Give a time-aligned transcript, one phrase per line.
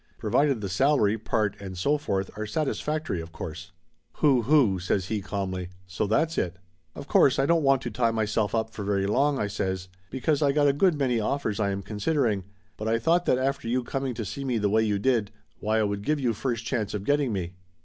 [0.17, 3.71] Provided the salary, part and so forth, are satisfac tory, of course."
[4.15, 5.69] "Huhu!" says he calmly.
[5.85, 6.55] "So that's it!"
[6.95, 10.41] "Of course I don't want to tie myself up for very long," I says, "because
[10.41, 12.45] I got a good many offers I am considering,
[12.77, 15.29] but I thought that after you coming to see me the way you did,
[15.59, 17.53] why I would give you first chance of getting me."